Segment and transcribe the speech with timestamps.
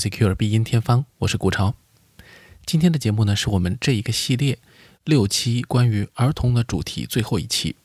[0.00, 1.74] secure 必音天方，我是古超。
[2.64, 4.58] 今天的节目呢，是我们这一个系列
[5.04, 7.76] 六期关于儿童的主题最后一期。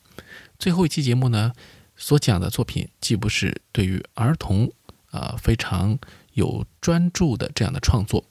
[0.58, 1.52] 最后一期节目呢，
[1.94, 4.72] 所讲的作品既不是对于儿童
[5.10, 5.98] 啊非常
[6.32, 8.24] 有专注的这样的创作，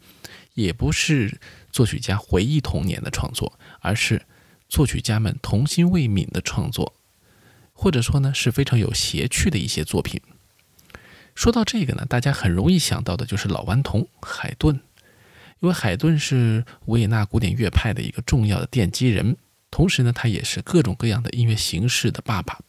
[0.55, 1.39] 也不是
[1.71, 4.25] 作曲家回忆童年的创作，而是
[4.67, 6.95] 作曲家们童心未泯的创作，
[7.71, 10.19] 或者说呢是非常有谐趣的一些作品。
[11.35, 14.79] 说到这个呢，大家很容易想到的就是老顽童海顿，
[15.59, 19.35] 因为海顿是维也纳古典乐派的一个重要的奠基人，
[19.69, 22.59] 同时呢，他也是各种各样的音乐形式的爸爸。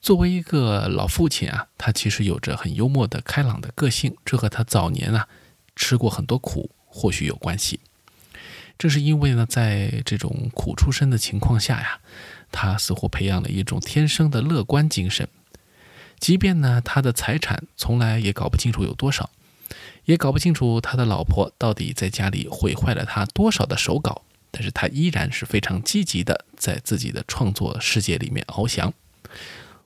[0.00, 5.28] 作为一个老父亲啊，他其实有着很幽默的开朗的个性，这和他早年啊
[5.76, 7.80] 吃过很多苦或许有关系。
[8.78, 12.00] 正是因为呢，在这种苦出身的情况下呀，
[12.50, 15.28] 他似乎培养了一种天生的乐观精神。
[16.18, 19.30] 即便呢，他的财产从来也搞不清楚有多少，
[20.04, 28.92] 也搞不清楚他的老婆到底在家里毁坏了他多少的手稿，但是他依然是非常积极的在自己的创作世界里面翱翔。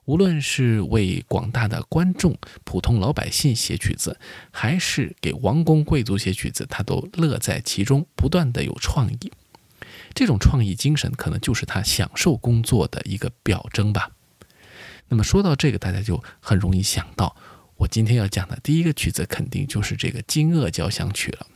[0.05, 4.19] 无论是为广大的观众、普通老百姓写曲子，
[4.51, 9.31] 还是给王公贵族写曲子，他都乐在其中，不断的有创意。
[10.13, 14.11] 这种创意精神，可能就是他享受工作的一个表征吧。
[15.09, 17.35] 那么说到这个，大家就很容易想到，
[17.75, 21.47] 我今天要讲的第一个曲子肯定就是这个《惊愕交响曲》了。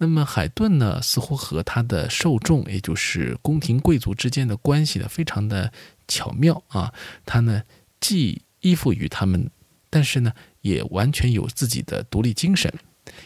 [0.00, 5.72] 那么海顿呢，似乎和他的受众，也就是宫廷贵族之间的关系呢，非常的
[6.06, 6.94] 巧妙啊。
[7.26, 7.64] 他呢，
[7.98, 9.50] 既依附于他们，
[9.90, 12.72] 但是呢，也完全有自己的独立精神，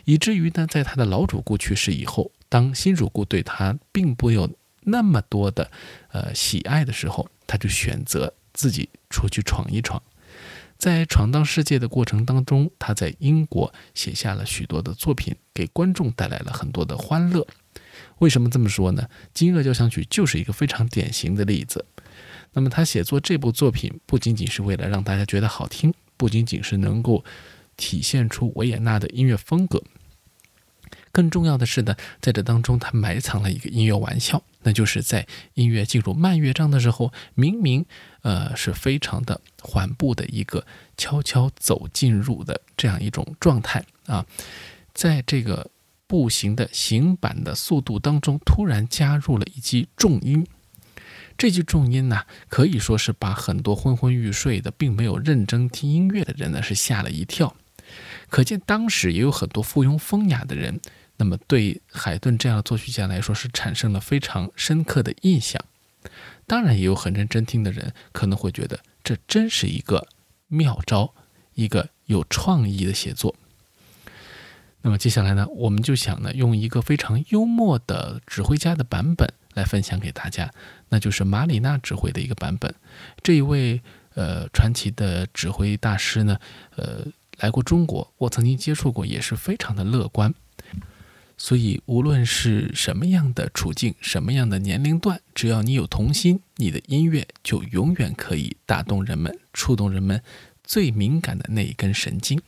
[0.07, 4.51] 以至于呢，在他的老主顾去世以后，当新主顾对他并不有
[4.85, 5.71] 那么多的
[6.11, 8.33] 呃喜爱的时候，他就选择。
[8.53, 10.03] 自己出去闯一闯，
[10.79, 17.47] 在闯荡世界的过程当中，他在英国写下了许多的作品，给观众带来了很多的欢乐。
[18.19, 19.09] 为什么这么说呢？
[19.35, 21.85] 《惊愕交响曲》就是一个非常典型的例子。
[22.53, 27.25] 那么他写作这部作品，不仅仅是为了让大家觉得好听，不仅仅是能够
[27.77, 29.83] 体现出维也纳的音乐风格。
[31.11, 37.85] 更重要的是呢，在这当中，他埋藏了一个音乐玩笑，那就是在音乐进入慢乐章的时候，明明
[38.23, 44.25] 呃是非常的缓步的一个悄悄走进入的这样一种状态啊，
[44.95, 45.71] 在这个
[46.07, 50.47] 步行的行板的速度当中，突然加入了一记重音。
[51.39, 57.57] 这句重音呢，可以说是把很多昏昏欲睡的，并没有认真听音乐的人呢，是吓了一跳。
[58.29, 60.81] 可见当时也有很多附庸风雅的人。
[61.23, 65.65] 那么，对海顿这样的作曲家来说，是产生了非常深刻的印象。
[66.49, 70.09] 当然，也有很认真听的人可能会觉得，这真是一个
[70.49, 71.15] 妙招，
[71.55, 73.37] 一个有创意的写作。
[74.81, 80.53] 那么，接下来呢，我们就想呢，用一个非常幽默的指挥家的版本来分享给大家，
[80.89, 82.75] 那就是马里纳指挥的一个版本。
[83.23, 83.81] 这一位
[84.15, 86.37] 呃传奇的指挥大师呢，
[86.75, 87.07] 呃，
[87.39, 90.35] 来过中国，我曾经接触过，也是非常的乐观。
[91.45, 100.23] 所以，无论是什么样的处境，什么样的年龄段，只要你有童心，你的音乐就永远可以打动人们，触动人们
[100.63, 102.41] 最敏感的那一根神经。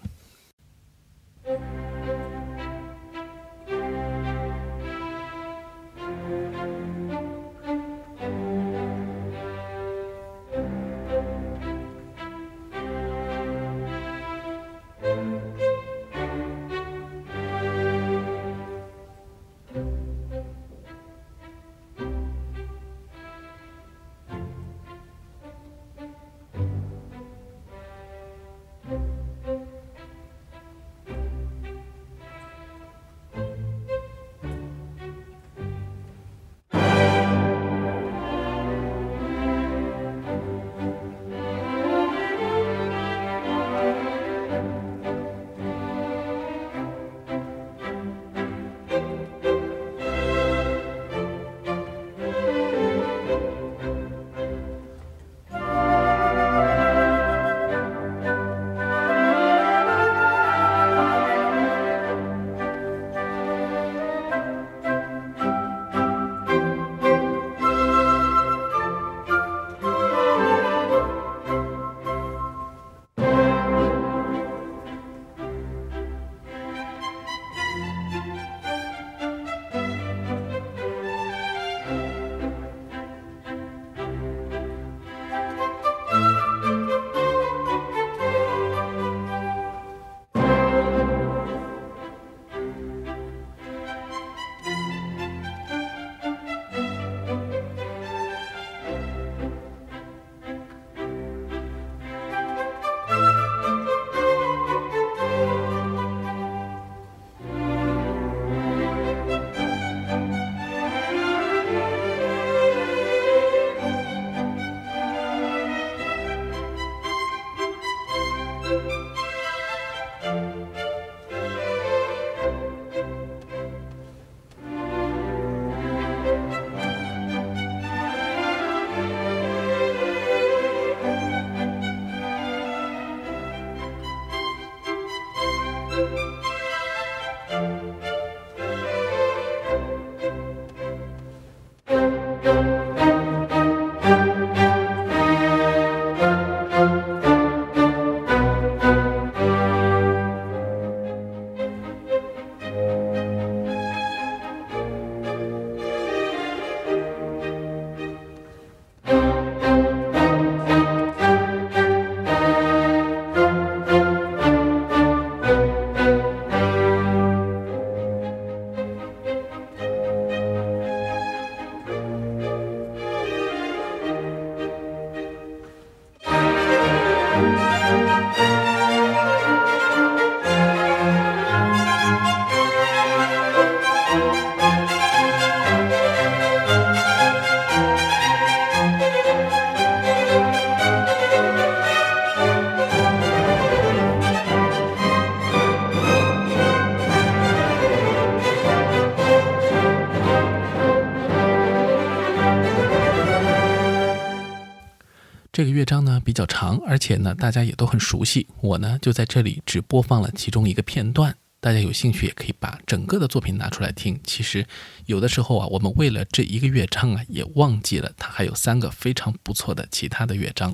[206.95, 208.47] 而且呢大家也都很熟悉。
[208.61, 214.21] 我呢就在这里只播放了其中一个片段，大家有兴趣也可以把整个的作品拿出来听。
[214.23, 214.65] 其实
[215.07, 220.73] 有的时候啊，我们为了这一个乐章啊，也忘记了它还有三个非常不错的其他的乐章。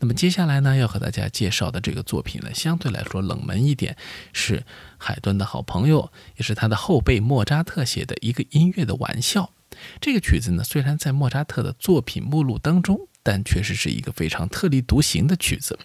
[0.00, 3.96] 那么接下来呢，要和大家介绍的这个作品呢，相对来说冷门一点，
[4.32, 4.64] 是
[4.98, 9.52] 海顿的好朋友，也是他的后辈莫扎特写的一个音乐的玩笑。
[10.00, 15.78] 这个曲子呢，虽然在莫扎特的作品目录当中，但确实是一个非常特立独行的曲子，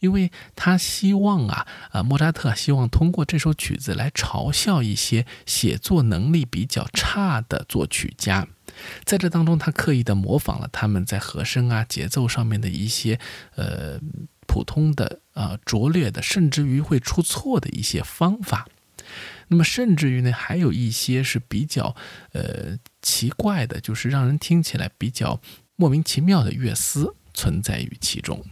[0.00, 8.46] 因为他希望啊，啊，莫扎特希望通过这首曲子来嘲笑一些写作能力比较差的作曲家，
[9.04, 13.18] 在这当中，他刻意的模仿了他们在和声啊、节奏上面的一些
[13.54, 13.98] 呃
[14.46, 18.68] 普通的啊拙劣的，甚至于会出错的一些方法。
[19.48, 21.94] 那么，甚至于呢，还有一些是比较
[22.32, 25.40] 呃奇怪的，就是让人听起来比较
[25.76, 28.42] 莫名其妙的乐思存在于其中。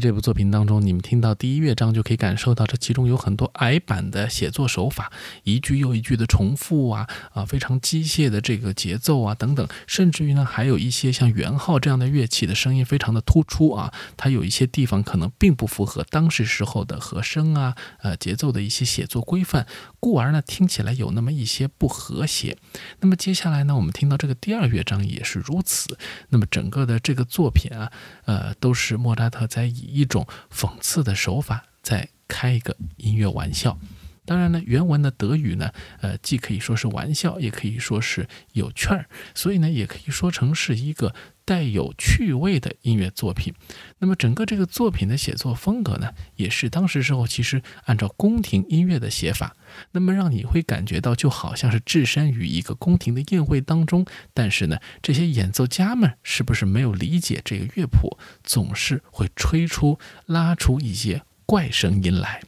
[0.00, 5.12] 这部作品当中，你们听到第一乐章就可以感受到，这其中有很多矮板的写作手法，
[5.44, 19.66] 一句又一句的重复啊啊，非常机械的这个节奏啊等等，甚至于呢，还有一些像圆号这样的乐器的声音非常的突出啊，它有一些地方可能并不符合当时时候的和声啊呃节奏的一些写作规范，
[20.00, 22.56] 故而呢听起来有那么一些不和谐。
[23.00, 25.96] 那么接下来呢，我们听到这个第二乐章也是如此。
[26.30, 27.92] 那么整个的这个作品啊，
[28.24, 33.78] 呃，都是莫扎特在以一种讽刺的手法在开一个音乐玩笑。
[34.26, 41.14] 当然呢，原文的德语呢，呃，既可以说是玩笑，也可以说是有趣儿，所以呢，也可以说成是一个
[41.50, 43.52] 带有趣味的音乐作品。
[43.98, 49.56] 那么，整个这个作品的写作风格呢，也是当时时候其实按照宫廷音乐的写法，
[49.90, 54.06] 那么让你会感觉到就好像是置身于一个宫廷的宴会当中。
[54.32, 62.40] 但是呢，这些演奏家们是不是没有理解这个乐谱，总是会吹出、拉出一些怪声音来。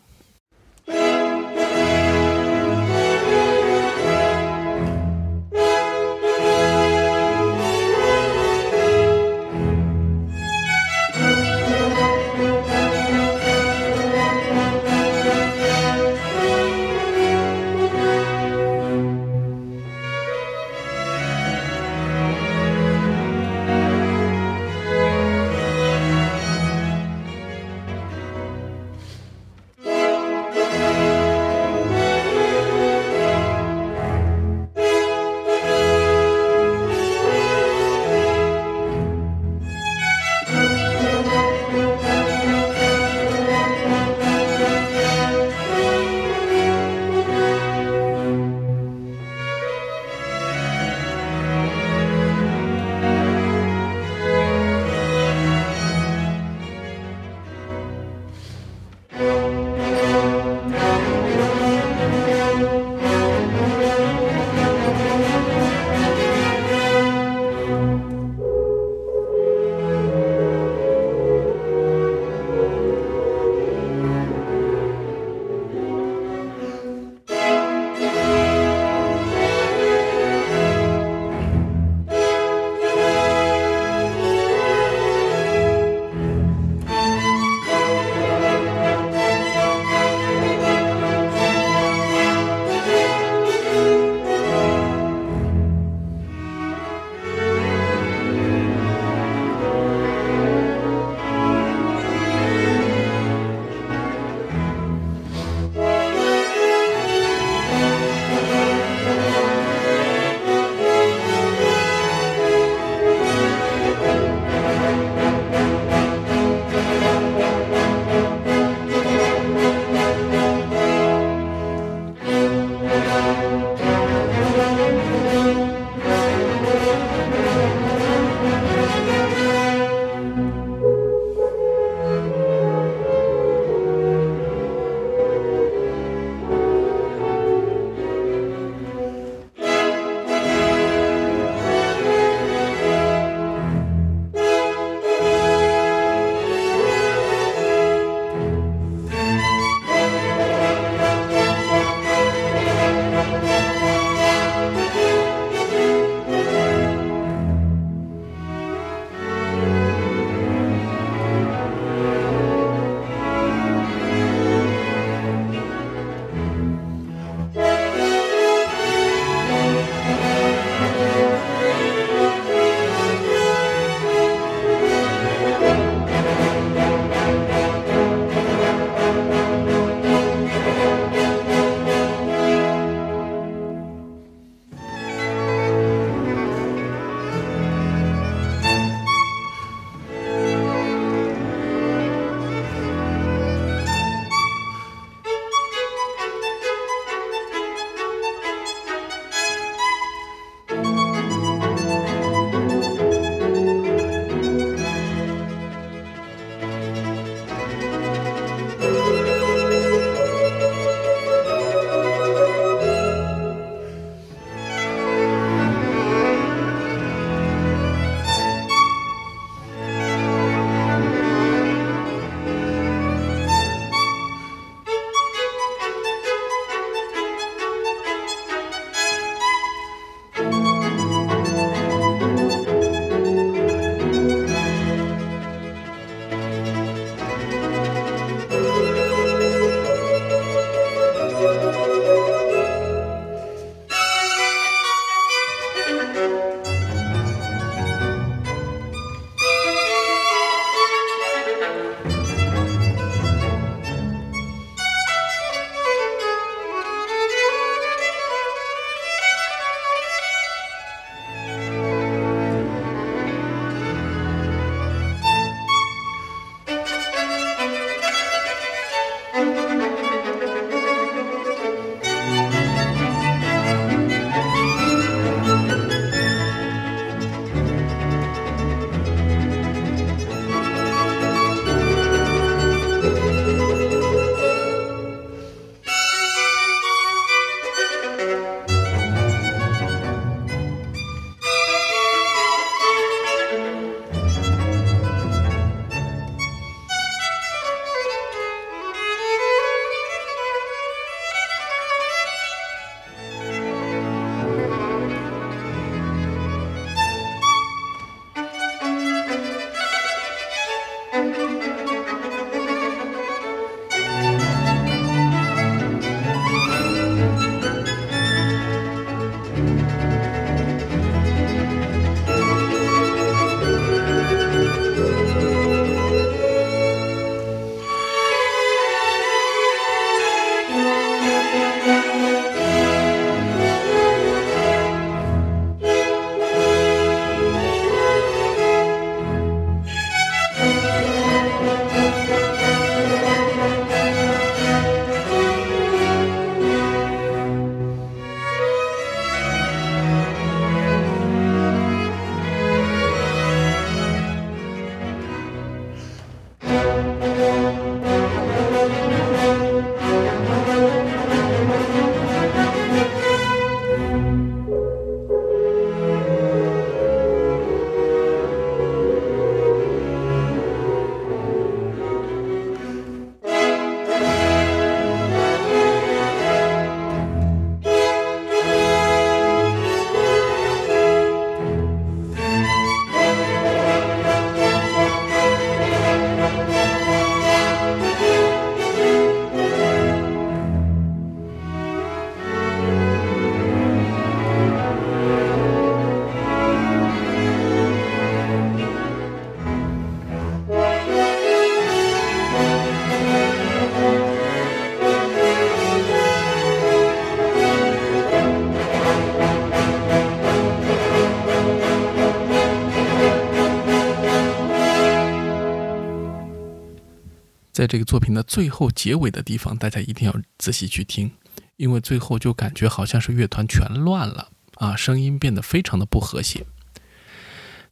[417.82, 421.32] 在这个作品的最后结尾的地方，大家一定要仔细去听，
[421.76, 426.64] 因为最后就感觉好像是乐团全乱了啊，声音变得非常的不和谐。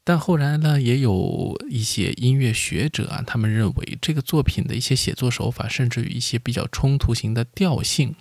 [0.04, 8.14] 但后来呢，也有一些音乐学者啊，他们认为这个作品的一些写作手法，甚至于一些比较冲突型的调性，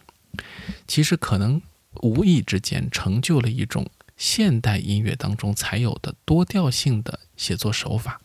[0.87, 1.61] 其实可能
[2.01, 3.85] 无意之间成就了一种
[4.17, 8.19] 现代音乐当中才有的多调性的写作手法。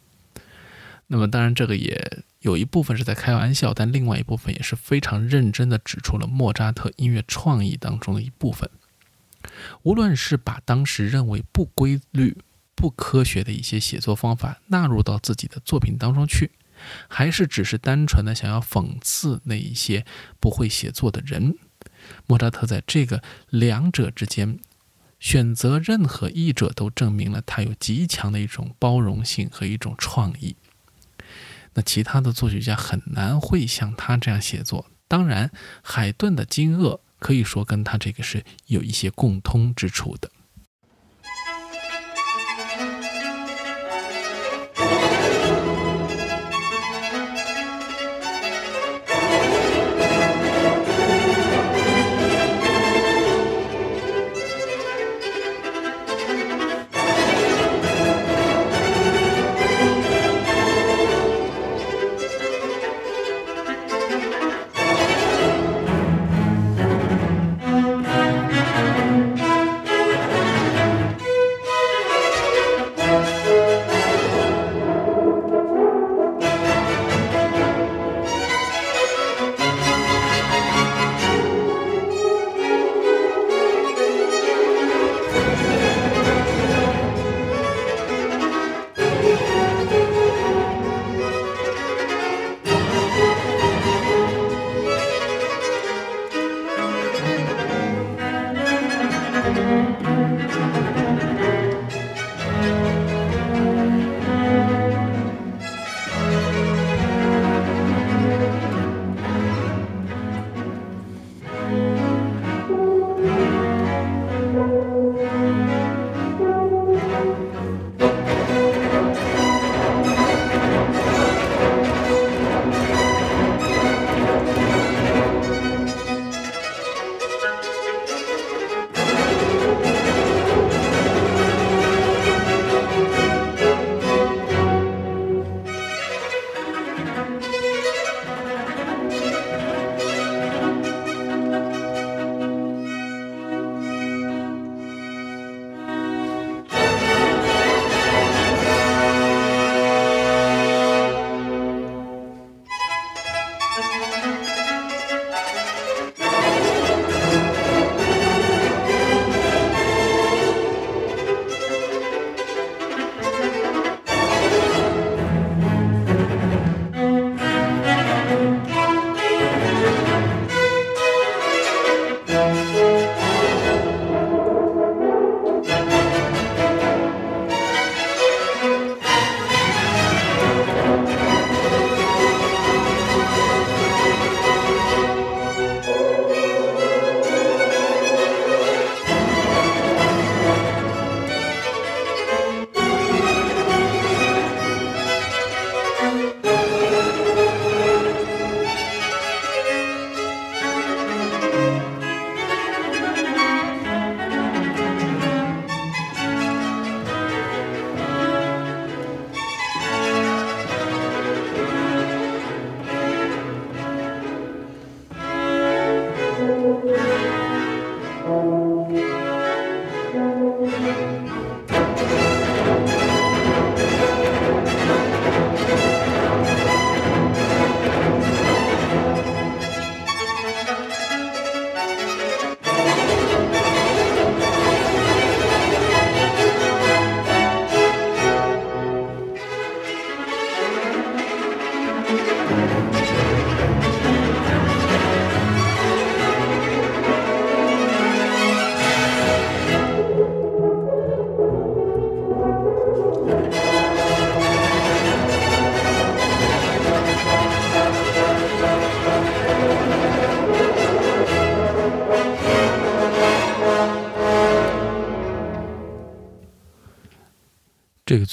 [1.09, 8.71] 那么，当然这个也有一部分是在开玩笑，但另外一部分也是非常认真的指出了莫扎特音乐创意当中的一部分。
[9.83, 12.39] 无论是把当时认为不规律。
[12.77, 16.51] 不科学的一些写作方法纳入到自己的作品当中去，
[17.09, 20.05] 还是只是单纯的想要讽刺那一些
[20.41, 21.57] 不会写作的人？
[22.27, 24.59] 莫扎特在这个两者之间
[25.21, 30.57] 选择任何一者，都证明了他有极强的一种包容性和一种创意。
[31.75, 34.87] 那其他的作曲家很难会像他这样写作。
[35.07, 35.51] 当然，
[35.83, 40.31] 海顿的《惊愕》可以说跟他这个是有一些共通之处的。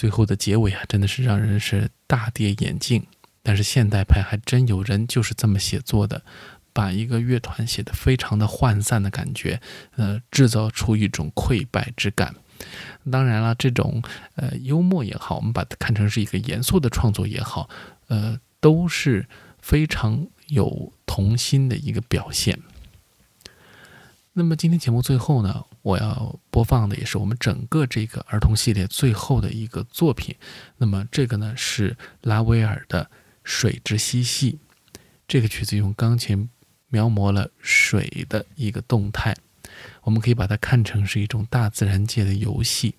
[0.01, 3.05] 最后的结尾啊，真的是让人是大跌眼镜。
[3.43, 6.23] 但是现代派还真有人就是这么写作的，
[6.73, 9.61] 把一个乐团写得非常的涣散的感觉，
[9.97, 12.33] 呃，制造出一种溃败之感。
[13.11, 14.01] 当然了，这种
[14.37, 17.69] 呃幽默也好，我们把它看成是一个严肃的创作也好，
[18.07, 19.27] 呃，都是
[19.61, 22.57] 非常有童心的一个表现。
[24.33, 30.35] 那么今天节目最后呢，我要播放的也是我们整个这个儿童系列最后的一个作品。
[30.77, 33.03] 那么这个呢是拉威尔的
[33.43, 34.59] 《水之嬉戏》，
[35.27, 36.49] 这个曲子用钢琴
[36.89, 39.35] 描摹了水的一个动态。
[40.03, 42.95] 我们可以把它看成是一种大自然界的游戏。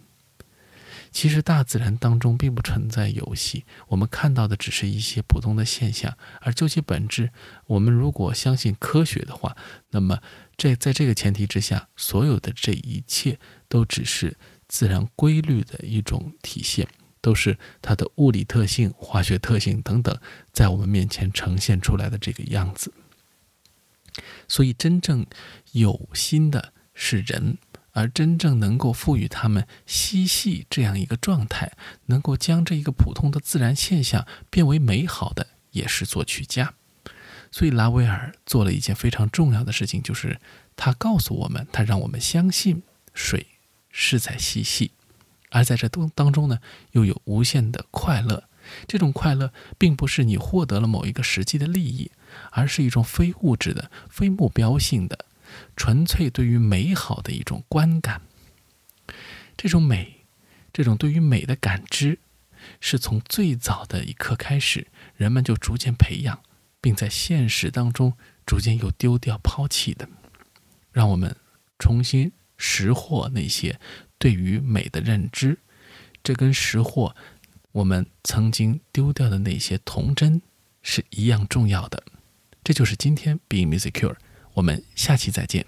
[1.10, 6.16] 其实大自然当中并不存在游戏，我们看到的只是一些普通的现象。
[6.40, 7.30] 而究其本质，
[7.66, 9.54] 我们如果相信科学的话，
[9.90, 10.20] 那么
[10.62, 13.36] 这在这个前提之下，所有的这一切
[13.68, 14.36] 都只是
[14.68, 16.86] 自然规律的一种体现，
[17.20, 20.16] 都是它的物理特性、化学特性等等，
[20.52, 22.94] 在我们面前呈现出来的这个样子。
[24.46, 25.26] 所以，真正
[25.72, 27.58] 有心的是人，
[27.90, 31.72] 而真正能够赋予他们嬉戏这样一个状态，
[32.06, 36.74] 能够将这一个普通的自然现象变为美好的，也是作曲家。
[37.52, 40.40] 所以，拉威尔做了一件非常重要的事情，就是
[40.74, 42.82] 他告诉我们，他让我们相信
[43.14, 43.46] 水
[43.92, 44.90] 是在嬉戏，
[45.50, 46.58] 而在这当当中呢，
[46.90, 48.48] 又有无限的快乐。
[48.88, 52.10] 这种快乐并不是你获得了某一个实际的利益。
[52.52, 55.26] 而是一种非物质的、非目标性的、
[55.76, 58.22] 纯粹对于美好的一种观感。
[59.54, 60.24] 这种美，
[60.72, 62.18] 这种对于美的感知，
[62.80, 66.40] 是从最早的一刻开始，人们就逐渐培养，
[66.82, 68.12] 并在现实当中
[68.44, 70.06] 逐渐又丢掉、抛弃的。
[70.90, 71.34] 让我们
[71.78, 73.80] 重新拾获那些
[74.18, 75.58] 对于美的认知，
[76.22, 77.16] 这跟拾获
[77.72, 80.42] 我们曾经丢掉的那些童真
[80.82, 82.02] 是一样重要的。
[82.62, 84.16] 这就是今天 Being Music Cure，
[84.52, 85.64] 我们下期再见。